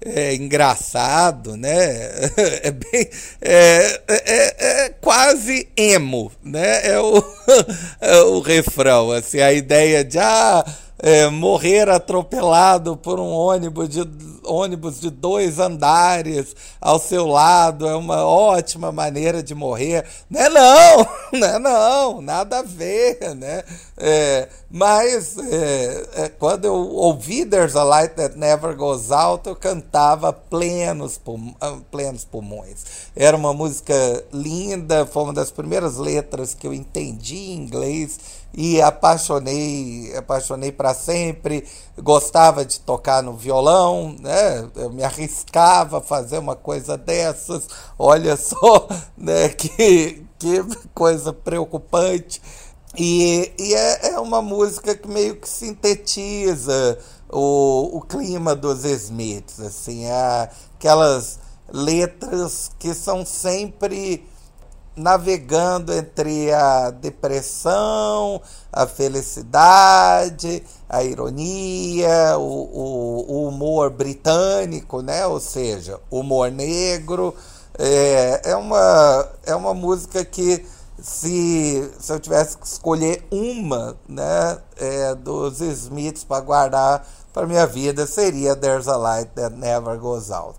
[0.04, 2.10] é, engraçado, né?
[2.62, 6.86] É, bem, é, é, é, quase emo, né?
[6.92, 7.24] É o,
[8.00, 10.64] é o refrão, assim, a ideia de ah,
[10.98, 14.04] é, morrer atropelado por um ônibus de
[14.52, 20.04] ônibus de dois andares ao seu lado é uma ótima maneira de morrer.
[20.28, 23.64] Não é não, não é não, nada a ver, né?
[23.96, 29.56] É, mas é, é, quando eu ouvi There's a Light That Never Goes Out, eu
[29.56, 31.20] cantava plenos,
[31.60, 32.84] ah, plenos pulmões.
[33.14, 33.94] Era uma música
[34.32, 40.94] linda, foi uma das primeiras letras que eu entendi em inglês e apaixonei, apaixonei para
[40.94, 41.66] sempre.
[41.98, 44.68] Gostava de tocar no violão, né?
[44.76, 47.66] Eu me arriscava a fazer uma coisa dessas.
[47.98, 49.48] Olha só, né?
[49.48, 52.42] Que, que coisa preocupante.
[52.96, 56.98] E, e é, é uma música que meio que sintetiza
[57.30, 61.38] o, o clima dos Smiths, assim, é aquelas
[61.72, 64.26] letras que são sempre
[64.96, 68.40] navegando entre a depressão,
[68.72, 75.26] a felicidade, a ironia, o, o, o humor britânico, né?
[75.26, 77.34] ou seja, humor negro.
[77.78, 80.64] É, é, uma, é uma música que
[81.00, 87.66] se, se eu tivesse que escolher uma né, é, dos Smiths para guardar para minha
[87.66, 90.58] vida, seria There's a Light That Never Goes Out.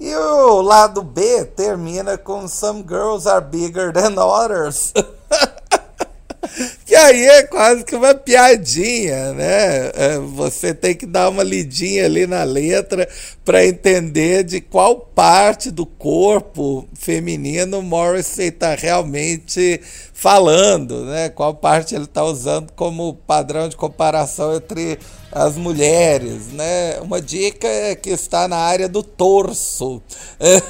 [0.00, 4.94] E o lado B termina com Some Girls Are Bigger Than Others.
[6.86, 9.90] que aí é quase que uma piadinha, né?
[9.94, 13.06] É, você tem que dar uma lidinha ali na letra
[13.44, 19.82] para entender de qual parte do corpo feminino Morrissey está realmente
[20.20, 21.30] falando, né?
[21.30, 24.98] Qual parte ele está usando como padrão de comparação entre
[25.32, 27.00] as mulheres, né?
[27.00, 30.02] Uma dica é que está na área do torso.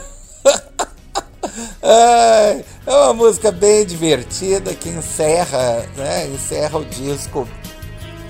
[1.83, 7.49] É uma música bem divertida que encerra, né, encerra o disco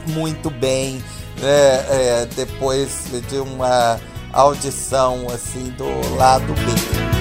[0.07, 1.03] muito bem,
[1.39, 4.01] né, é, depois de uma
[4.33, 7.20] audição assim do lado B.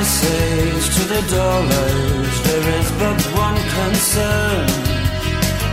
[0.00, 4.66] Ice Age to the Dull Age, there is but one concern.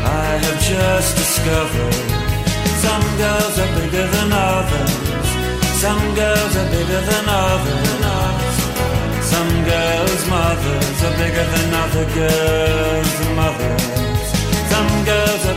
[0.04, 2.22] I have just discovered
[2.86, 4.94] Some girls are bigger than others.
[5.84, 8.56] Some girls are bigger than others.
[9.32, 13.92] Some girls' mothers are bigger than other girls' mothers.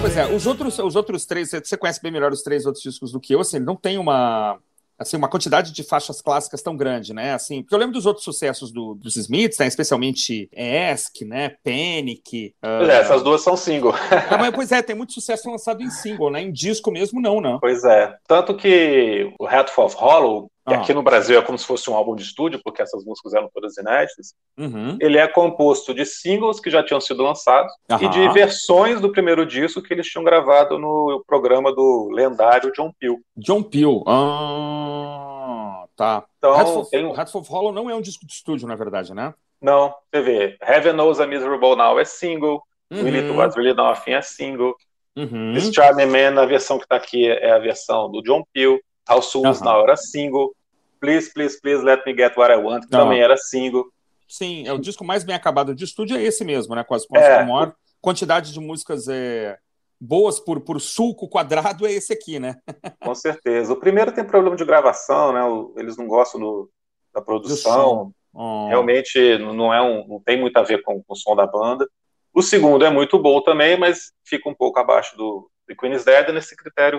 [0.01, 3.11] Pois é, os outros, os outros três, você conhece bem melhor os três outros discos
[3.11, 4.59] do que eu, assim, não tem uma
[4.99, 7.35] assim, uma quantidade de faixas clássicas tão grande, né?
[7.35, 9.67] Assim, porque eu lembro dos outros sucessos do, dos Smiths, né?
[9.67, 10.49] Especialmente
[10.93, 11.51] Ask, né?
[11.63, 12.55] Panic.
[12.63, 12.79] Uh...
[12.79, 13.95] Pois é, essas duas são single.
[14.31, 16.43] ah, mas, pois é, tem muito sucesso lançado em single, né?
[16.43, 17.59] Em disco mesmo, não, não.
[17.61, 18.15] Pois é.
[18.27, 20.79] Tanto que o Hatful Hollow, que ah.
[20.79, 23.51] aqui no Brasil é como se fosse um álbum de estúdio, porque essas músicas eram
[23.53, 24.35] todas inéditas.
[24.57, 24.97] Uhum.
[24.99, 27.99] Ele é composto de singles que já tinham sido lançados uhum.
[28.01, 32.91] e de versões do primeiro disco que eles tinham gravado no programa do lendário John
[32.99, 33.19] Peel.
[33.37, 34.03] John Peel.
[34.07, 36.25] Ah, tá.
[36.39, 37.13] Então, Hatful, tem...
[37.15, 39.35] Hatful Hollow não é um disco de estúdio, na verdade, né?
[39.61, 40.57] Não, você vê.
[40.63, 42.63] Heaven Knows a Miserable Now é single.
[42.91, 43.05] Uhum.
[43.05, 44.75] Willie to What's Really Nothing é single.
[45.17, 45.53] Uhum.
[45.55, 48.79] This Charming Man, a versão que está aqui, é a versão do John Peel.
[49.09, 49.61] How Soon uhum.
[49.65, 50.55] na hora single.
[51.01, 53.87] Please, Please, Please Let Me Get What I Want, que também era single.
[54.29, 56.83] Sim, é o disco mais bem acabado de estúdio é esse mesmo, né?
[56.83, 57.41] Com, as, é.
[57.41, 59.59] a maior quantidade de músicas é,
[60.01, 62.57] boas por, por sulco quadrado é esse aqui, né?
[63.01, 63.73] Com certeza.
[63.73, 65.41] O primeiro tem problema de gravação, né?
[65.77, 66.71] Eles não gostam do,
[67.13, 68.13] da produção.
[68.33, 68.69] Oh.
[68.69, 71.89] Realmente não, é um, não tem muito a ver com, com, o som da banda.
[72.33, 76.29] O segundo é muito bom também, mas fica um pouco abaixo do The Queen's Dead
[76.31, 76.99] nesse critério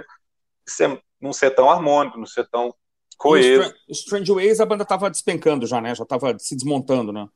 [0.65, 2.73] de ser, não ser tão harmônico, não ser tão
[3.17, 3.73] coeso.
[3.89, 5.93] Strange Ways a banda estava despencando já, né?
[5.95, 7.27] Já estava se desmontando, né?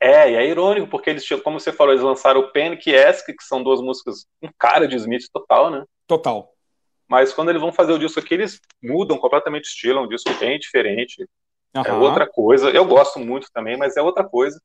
[0.00, 3.26] É, e é irônico, porque eles, como você falou, eles lançaram o Panic e Ask,
[3.26, 5.84] que são duas músicas com cara de Smith total, né?
[6.06, 6.50] Total.
[7.06, 10.08] Mas quando eles vão fazer o disco aqui, eles mudam completamente o estilo, é um
[10.08, 11.28] disco bem diferente.
[11.76, 11.82] Uhum.
[11.84, 12.70] É outra coisa.
[12.70, 14.58] Eu gosto muito também, mas é outra coisa.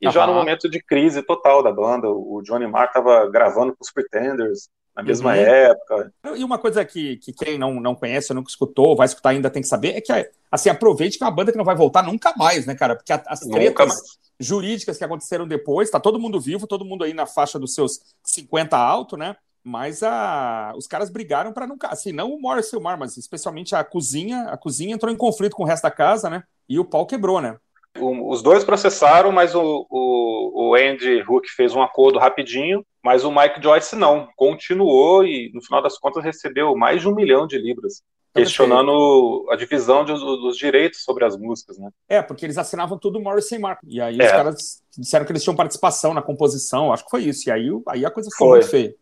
[0.00, 0.12] E uhum.
[0.12, 3.92] já no momento de crise total da banda, o Johnny Marr estava gravando com os
[3.92, 5.36] Pretenders, na mesma uhum.
[5.36, 6.12] época.
[6.36, 9.62] E uma coisa que, que quem não, não conhece, nunca escutou, vai escutar ainda tem
[9.62, 10.12] que saber, é que
[10.50, 12.96] assim, aproveite que é uma banda que não vai voltar nunca mais, né, cara?
[12.96, 17.26] Porque as tretas jurídicas que aconteceram depois, tá todo mundo vivo, todo mundo aí na
[17.26, 19.36] faixa dos seus 50 alto, né?
[19.62, 23.16] Mas a, os caras brigaram para nunca, assim, não o Morris e o Mar, mas
[23.16, 26.42] especialmente a cozinha, a cozinha entrou em conflito com o resto da casa, né?
[26.68, 27.56] E o pau quebrou, né?
[27.96, 33.24] O, os dois processaram, mas o, o, o Andy Hook fez um acordo rapidinho, mas
[33.24, 34.28] o Mike Joyce não.
[34.36, 38.02] Continuou e, no final das contas, recebeu mais de um milhão de libras
[38.34, 41.90] Questionando a divisão de, dos direitos sobre as músicas, né?
[42.08, 43.80] É, porque eles assinavam tudo Morrison e Mark.
[43.86, 44.24] E aí é.
[44.24, 47.48] os caras disseram que eles tinham participação na composição, acho que foi isso.
[47.48, 48.58] E aí, aí a coisa ficou foi.
[48.58, 48.94] muito feia.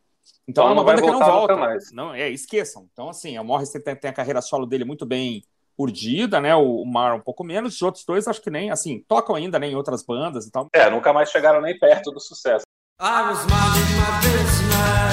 [0.48, 1.56] Então, então é uma banda que não volta.
[1.92, 2.88] Não, é, esqueçam.
[2.92, 5.42] Então, assim, a Morrison tem, tem a carreira solo dele muito bem
[5.78, 6.54] urdida, né?
[6.54, 9.70] O, Mar um pouco menos, os outros dois acho que nem, assim, tocam ainda nem
[9.70, 10.68] né, em outras bandas e tal.
[10.72, 12.64] É, nunca mais chegaram nem perto do sucesso.
[12.98, 15.05] I was minding my business,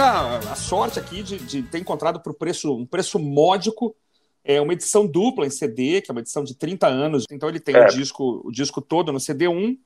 [0.00, 3.94] tenho a sorte aqui de, de ter encontrado por preço, um preço módico
[4.42, 7.24] é uma edição dupla em CD, que é uma edição de 30 anos.
[7.30, 7.84] Então ele tem é.
[7.84, 9.78] o, disco, o disco todo no CD1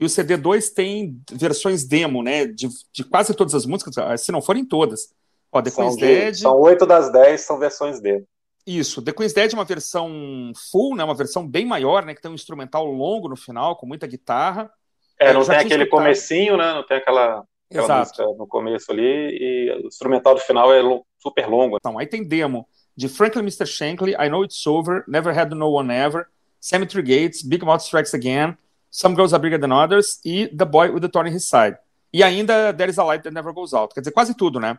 [0.00, 2.46] e o CD2 tem versões demo, né?
[2.46, 5.12] De, de quase todas as músicas, ah, se não forem todas.
[5.52, 6.34] Ó, The Queen's Dead.
[6.36, 8.24] São oito das dez são versões demo.
[8.66, 11.04] Isso, The Queen's Dead é uma versão full, né?
[11.04, 12.14] Uma versão bem maior, né?
[12.14, 14.70] Que tem um instrumental longo no final, com muita guitarra.
[15.18, 15.90] É, não tem aquele escutado.
[15.90, 16.72] comecinho, né?
[16.72, 18.22] Não tem Aquela Exato.
[18.36, 20.80] no começo ali, e o instrumental do final é
[21.18, 21.76] super longo.
[21.76, 23.66] Então, aí tem demo de Franklin Mr.
[23.66, 26.26] Shankly, I Know It's Over, Never Had No One Ever,
[26.60, 28.56] Cemetery Gates, Big Mouth Strikes Again,
[28.90, 31.76] Some Girls Are Bigger Than Others e The Boy with the Thorn in His Side.
[32.12, 33.94] E ainda There Is a Light That Never Goes Out.
[33.94, 34.78] Quer dizer, quase tudo, né?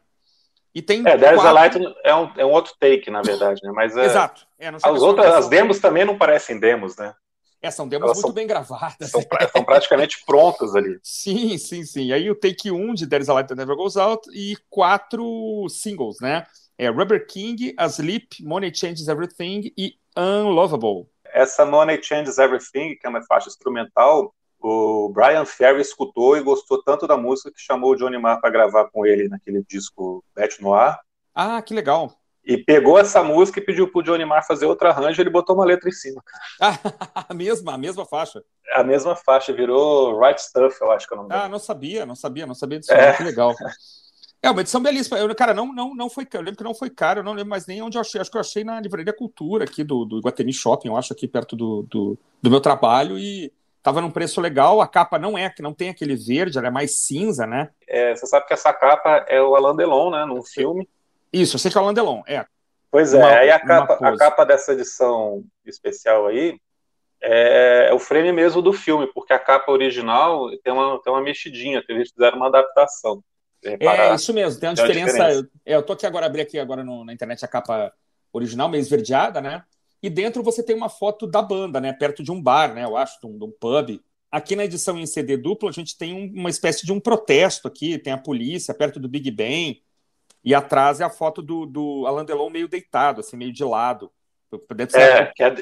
[0.73, 3.61] E tem é, There Is a Light é um, é um outro take, na verdade,
[3.63, 3.71] né?
[3.73, 4.45] Mas, é, Exato.
[4.59, 7.13] É, as outras, as demos também não parecem demos, né?
[7.61, 9.11] É, são demos Elas muito são, bem gravadas.
[9.11, 10.97] São, são, praticamente prontas ali.
[11.03, 12.11] Sim, sim, sim.
[12.11, 15.67] Aí o take 1 de There is a Light That Never Goes Out e quatro
[15.69, 16.45] singles, né?
[16.77, 21.09] É Rubber King, Asleep, Money Changes Everything e Unlovable.
[21.25, 26.81] Essa Money Changes Everything, que é uma faixa instrumental, o Brian Ferry escutou e gostou
[26.83, 30.59] tanto da música que chamou o Johnny Marr para gravar com ele naquele disco Beth
[30.59, 30.97] Noir.
[31.33, 32.18] Ah, que legal.
[32.45, 35.65] E pegou essa música e pediu pro Johnny Marr fazer outro arranjo, ele botou uma
[35.65, 36.23] letra em cima.
[36.59, 38.43] a mesma, a mesma faixa.
[38.73, 42.05] A mesma faixa, virou Right Stuff, eu acho que é o nome Ah, não sabia,
[42.05, 42.93] não sabia, não sabia disso.
[42.93, 43.13] É.
[43.13, 43.53] Que legal.
[44.41, 45.19] É uma edição belíssima.
[45.19, 47.49] Eu, cara, não, não, não foi Eu lembro que não foi caro, eu não lembro
[47.49, 48.21] mais nem onde eu achei.
[48.21, 51.27] Acho que eu achei na Livraria Cultura aqui do, do Iguatemi Shopping, eu acho, aqui
[51.27, 53.17] perto do, do, do meu trabalho.
[53.17, 53.51] E
[53.83, 54.79] tava num preço legal.
[54.79, 57.69] A capa não é, que não tem aquele verde, ela é mais cinza, né?
[57.85, 60.25] É, você sabe que essa capa é o Alain Delon, né?
[60.25, 60.87] Num filme.
[61.31, 62.45] Isso, eu sei que é o Alain Delon, é.
[62.91, 66.59] Pois é, uma, aí a capa, a capa dessa edição especial aí
[67.21, 71.21] é, é, o frame mesmo do filme, porque a capa original tem uma, tem uma
[71.21, 73.23] mexidinha, que eles fizeram uma adaptação.
[73.61, 75.17] É isso mesmo, tem uma tem diferença.
[75.17, 75.49] Uma diferença.
[75.65, 77.93] Eu, eu tô aqui agora, abri aqui agora no, na internet a capa
[78.31, 79.63] original, meio esverdeada, né?
[80.01, 81.91] E dentro você tem uma foto da banda, né?
[81.91, 82.85] Perto de um bar, né?
[82.85, 83.99] Eu acho, de um, de um pub.
[84.31, 87.67] Aqui na edição em CD duplo, a gente tem um, uma espécie de um protesto
[87.67, 89.81] aqui, tem a polícia perto do Big Ben,
[90.43, 94.11] e atrás é a foto do, do Alain Delon meio deitado, assim, meio de lado.
[94.97, 95.55] É, que é,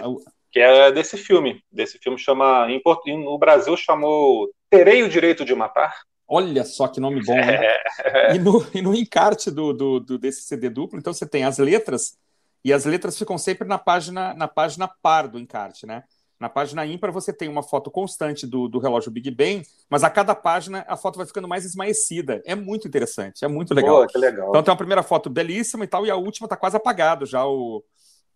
[0.52, 1.62] que é desse filme.
[1.72, 2.68] Desse filme chama.
[2.70, 2.82] Em,
[3.24, 5.94] no Brasil chamou Terei o Direito de Matar.
[6.28, 7.66] Olha só que nome bom, né?
[8.04, 8.36] É.
[8.36, 11.58] E, no, e no encarte do, do, do, desse CD duplo, então você tem as
[11.58, 12.18] letras,
[12.66, 16.04] e as letras ficam sempre na página, na página par do encarte, né?
[16.40, 20.10] Na página ímpar você tem uma foto constante do, do relógio Big Ben, mas a
[20.10, 22.42] cada página a foto vai ficando mais esmaecida.
[22.46, 24.02] É muito interessante, é muito legal.
[24.02, 24.50] Pô, que legal.
[24.50, 27.46] Então tem uma primeira foto belíssima e tal, e a última está quase apagado já
[27.46, 27.84] o,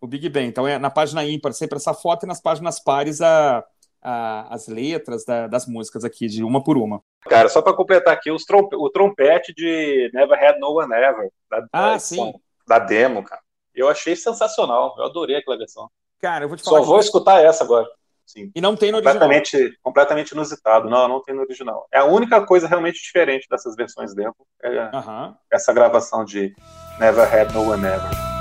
[0.00, 0.48] o Big Ben.
[0.48, 3.64] Então é na página ímpar sempre essa foto e nas páginas pares a,
[4.02, 7.00] a as letras da, das músicas aqui, de uma por uma.
[7.20, 11.30] Cara, só para completar aqui, os trompe, o trompete de Never Had No One Ever,
[11.48, 12.34] da, ah, da, sim.
[12.66, 13.40] da demo, cara.
[13.72, 15.88] Eu achei sensacional, eu adorei aquela versão.
[16.22, 16.78] Cara, eu vou te falar.
[16.78, 17.86] Só vou escutar essa agora.
[18.24, 18.50] Sim.
[18.54, 19.78] E não tem no completamente, original.
[19.82, 20.88] Completamente inusitado.
[20.88, 21.86] Não, não tem no original.
[21.92, 24.36] É a única coisa realmente diferente dessas versões demo.
[24.62, 25.34] É uh -huh.
[25.50, 26.54] essa gravação de
[26.98, 28.31] Never Had No One Ever.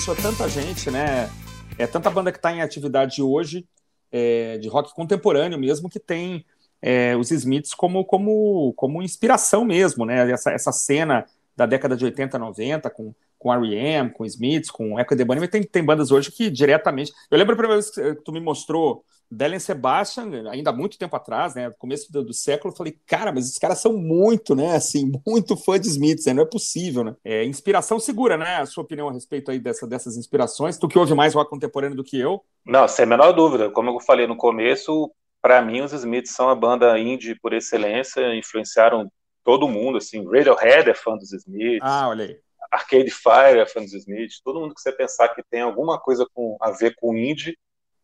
[0.00, 1.30] Influenciou tanta gente, né?
[1.76, 3.66] É tanta banda que está em atividade hoje,
[4.10, 6.44] é, de rock contemporâneo mesmo, que tem
[6.80, 10.30] é, os Smiths como, como, como inspiração mesmo, né?
[10.30, 15.16] Essa, essa cena da década de 80, 90, com com R.E.M., com Smiths, com Echo
[15.16, 17.10] the Bunnymen, tem, tem bandas hoje que diretamente...
[17.30, 21.14] Eu lembro a primeira vez que tu me mostrou Dellen Sebastian, ainda há muito tempo
[21.14, 24.74] atrás, né, começo do, do, século, eu falei, cara, mas esses caras são muito, né,
[24.74, 27.14] assim, muito fã de Smiths, né, não é possível, né?
[27.24, 30.98] É, inspiração segura, né, a sua opinião a respeito aí dessa, dessas inspirações, tu que
[30.98, 32.42] ouve mais rock contemporâneo do que eu?
[32.66, 35.10] Não, sem a menor dúvida, como eu falei no começo,
[35.40, 39.10] para mim os Smiths são a banda indie por excelência, influenciaram
[39.44, 41.80] todo mundo, assim, Radiohead é fã dos Smiths.
[41.82, 42.36] Ah, olha aí.
[42.70, 46.26] Arcade Fire é fã dos Smiths, todo mundo que você pensar que tem alguma coisa
[46.32, 47.56] com, a ver com indie,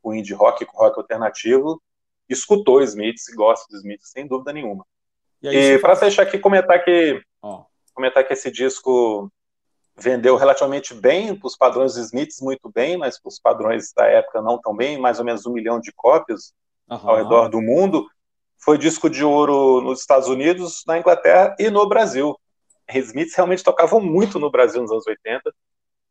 [0.07, 1.82] com indie rock, com rock alternativo,
[2.28, 4.86] escutou Smiths e gosta de Smiths, sem dúvida nenhuma.
[5.42, 7.64] E, e para fechar aqui, comentar que, oh.
[7.92, 9.28] comentar que esse disco
[9.96, 14.07] vendeu relativamente bem, para os padrões dos Smiths muito bem, mas para os padrões da
[14.07, 16.54] época não tão bem, mais ou menos um milhão de cópias
[16.88, 17.11] uhum.
[17.11, 18.07] ao redor do mundo.
[18.59, 22.38] Foi disco de ouro nos Estados Unidos, na Inglaterra e no Brasil.
[22.88, 25.52] Smiths realmente tocavam muito no Brasil nos anos 80,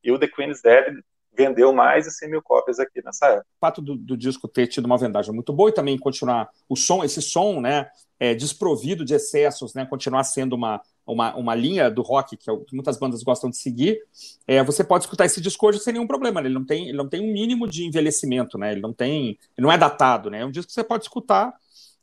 [0.04, 1.02] e o The Queen's Dead
[1.36, 3.48] vendeu mais de 100 mil cópias aqui nessa época.
[3.58, 6.76] O fato do, do, disco ter tido uma vendagem muito boa e também continuar o
[6.76, 7.88] som, esse som, né,
[8.20, 12.58] é, desprovido de excessos, né, continuar sendo uma, uma, uma linha do rock que, é
[12.58, 14.00] que muitas bandas gostam de seguir,
[14.48, 16.42] é, você pode escutar esse disco hoje sem nenhum problema.
[16.42, 16.48] Né?
[16.48, 18.72] Ele não tem, ele não tem um mínimo de envelhecimento, né?
[18.72, 20.42] Ele não tem, ele não é datado, né?
[20.42, 21.54] É um disco que você pode escutar.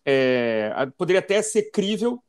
[0.04, 2.22] É, poderia até ser crível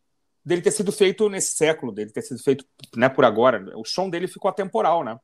[0.45, 3.71] dele ter sido feito nesse século, dele ter sido feito né, por agora.
[3.77, 5.17] O som dele ficou atemporal, né?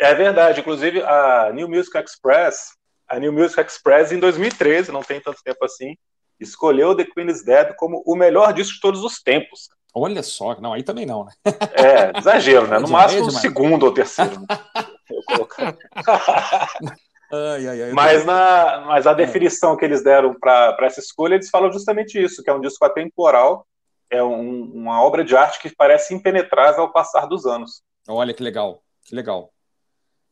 [0.00, 0.60] É verdade.
[0.60, 2.72] Inclusive, a New Music Express,
[3.08, 5.96] a New Music Express, em 2013, não tem tanto tempo assim,
[6.40, 9.68] escolheu The Queen's Dead como o melhor disco de todos os tempos.
[9.94, 11.32] Olha só, não, aí também não, né?
[11.72, 12.80] É, exagero, né?
[12.80, 14.40] No máximo o segundo ou terceiro.
[14.40, 14.46] Né?
[17.32, 19.14] ai, ai, ai, mas, na, mas a é.
[19.14, 22.84] definição que eles deram para essa escolha, eles falam justamente isso, que é um disco
[22.84, 23.64] atemporal,
[24.10, 27.82] é um, uma obra de arte que parece impenetrável ao passar dos anos.
[28.08, 29.53] Olha que legal, que legal.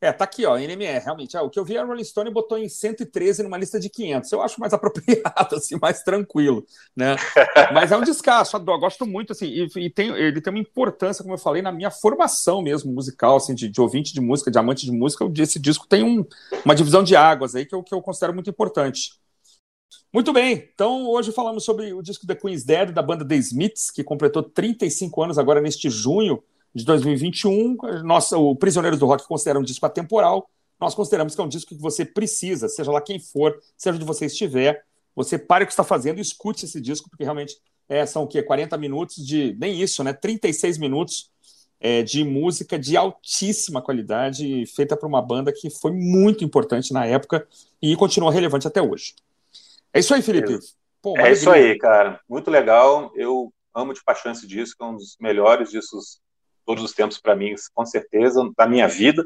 [0.02, 1.36] É, tá aqui, ó, NME, realmente.
[1.36, 4.32] Ah, o que eu vi a Rolling Stone botou em 113 numa lista de 500.
[4.32, 7.14] Eu acho mais apropriado, assim, mais tranquilo, né?
[7.72, 11.22] Mas é um descasso, eu gosto muito, assim, e, e, tem, ele tem uma importância,
[11.22, 14.58] como eu falei, na minha formação mesmo musical, assim, de, de ouvinte de música, de
[14.58, 15.24] amante de música.
[15.38, 16.26] Esse disco tem um,
[16.64, 19.12] uma divisão de águas aí que eu, que eu considero muito importante.
[20.12, 23.88] Muito bem, então hoje falamos sobre o disco The Queen's Dead, da banda The Smiths,
[23.90, 26.42] que completou 35 anos agora neste junho
[26.74, 27.76] de 2021.
[28.04, 30.48] Nossa, o Prisioneiros do Rock considera um disco atemporal.
[30.80, 34.04] Nós consideramos que é um disco que você precisa, seja lá quem for, seja onde
[34.04, 37.56] você estiver, você pare o que está fazendo e escute esse disco, porque realmente
[37.88, 38.42] é, são o quê?
[38.42, 39.54] 40 minutos de.
[39.58, 40.12] Nem isso, né?
[40.12, 41.30] 36 minutos
[41.78, 47.04] é, de música de altíssima qualidade, feita por uma banda que foi muito importante na
[47.04, 47.46] época
[47.80, 49.14] e continua relevante até hoje.
[49.92, 50.58] É isso aí, Felipe.
[51.02, 52.20] Pô, é isso aí, cara.
[52.28, 53.12] Muito legal.
[53.14, 56.20] Eu amo de paixão esse disco, é um dos melhores discos
[56.64, 59.24] todos os tempos para mim, com certeza, da minha vida.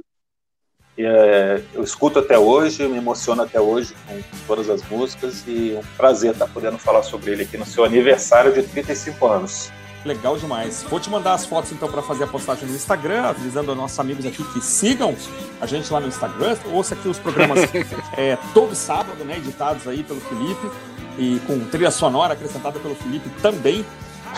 [0.97, 5.75] E, é, eu escuto até hoje, me emociono até hoje com todas as músicas e
[5.75, 9.71] é um prazer estar podendo falar sobre ele aqui no seu aniversário de 35 anos.
[10.07, 10.85] Legal demais.
[10.85, 13.99] Vou te mandar as fotos então para fazer a postagem no Instagram, avisando aos nossos
[13.99, 15.15] amigos aqui que sigam
[15.61, 16.57] a gente lá no Instagram.
[16.73, 17.61] Ouça aqui os programas
[18.17, 20.71] é, todo sábado, né, editados aí pelo Felipe
[21.19, 23.85] e com trilha sonora acrescentada pelo Felipe também.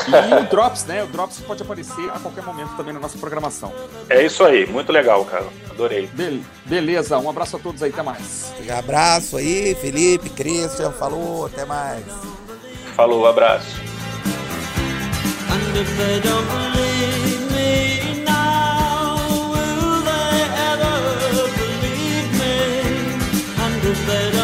[0.06, 1.02] E o Drops, né?
[1.02, 3.72] O Drops pode aparecer a qualquer momento também na nossa programação.
[4.08, 5.46] É isso aí, muito legal, cara.
[5.70, 6.08] Adorei.
[6.12, 8.52] Be beleza, um abraço a todos aí, até mais.
[8.66, 12.04] Um abraço aí, Felipe, Christian, falou, até mais.
[12.94, 13.88] Falou, abraço.
[23.70, 24.37] want to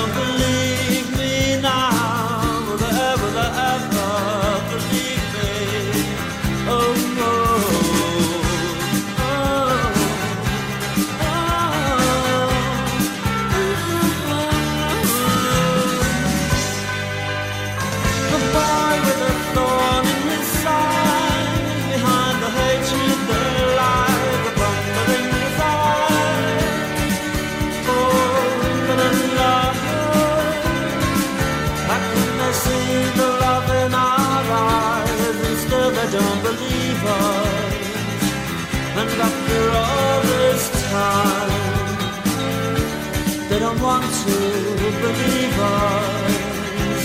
[44.90, 47.02] believe us,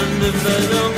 [0.00, 0.97] and if they don't